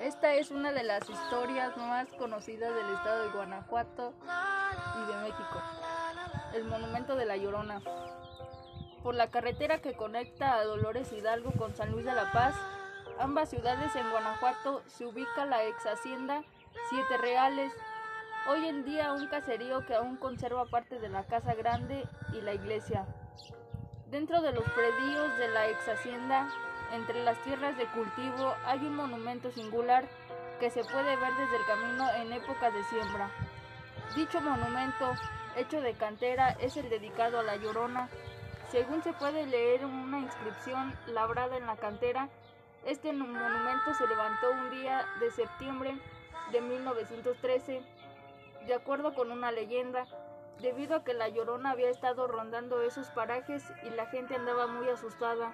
[0.00, 4.14] Esta es una de las historias más conocidas del estado de Guanajuato
[4.94, 5.62] y de México.
[6.54, 7.80] El monumento de la Llorona.
[9.02, 12.54] Por la carretera que conecta a Dolores Hidalgo con San Luis de la Paz,
[13.18, 16.44] ambas ciudades en Guanajuato, se ubica la ex hacienda
[16.90, 17.72] Siete Reales,
[18.48, 22.54] hoy en día un caserío que aún conserva parte de la casa grande y la
[22.54, 23.04] iglesia.
[24.06, 26.48] Dentro de los predios de la ex hacienda,
[26.92, 30.08] entre las tierras de cultivo, hay un monumento singular
[30.60, 33.30] que se puede ver desde el camino en épocas de siembra.
[34.16, 35.12] Dicho monumento,
[35.56, 38.08] hecho de cantera, es el dedicado a la Llorona.
[38.70, 42.28] Según se puede leer una inscripción labrada en la cantera,
[42.84, 45.98] este monumento se levantó un día de septiembre
[46.52, 47.82] de 1913,
[48.66, 50.06] de acuerdo con una leyenda,
[50.60, 54.88] debido a que la Llorona había estado rondando esos parajes y la gente andaba muy
[54.88, 55.52] asustada.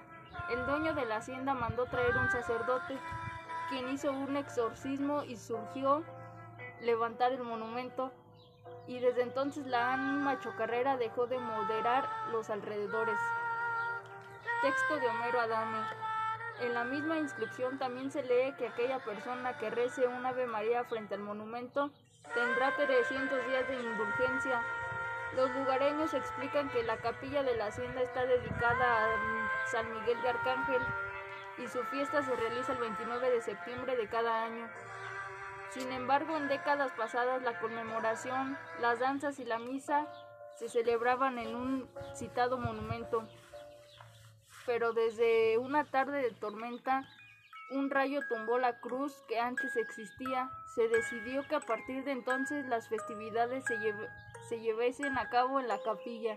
[0.51, 2.99] El dueño de la hacienda mandó traer un sacerdote,
[3.69, 6.05] quien hizo un exorcismo y surgió
[6.81, 8.13] levantar el monumento,
[8.87, 13.19] y desde entonces la ánima chocarrera dejó de moderar los alrededores.
[14.63, 15.79] Texto de Homero Adame.
[16.61, 20.85] En la misma inscripción también se lee que aquella persona que rece un Ave María
[20.85, 21.91] frente al monumento
[22.35, 24.63] tendrá 300 días de indulgencia
[25.37, 29.09] los lugareños explican que la capilla de la hacienda está dedicada a
[29.71, 30.83] San Miguel de Arcángel
[31.59, 34.69] y su fiesta se realiza el 29 de septiembre de cada año.
[35.71, 40.07] Sin embargo, en décadas pasadas la conmemoración, las danzas y la misa
[40.57, 43.27] se celebraban en un citado monumento.
[44.67, 47.05] Pero desde una tarde de tormenta,
[47.71, 50.51] un rayo tumbó la cruz que antes existía.
[50.75, 53.77] Se decidió que a partir de entonces las festividades se,
[54.49, 56.37] se llevasen a cabo en la capilla.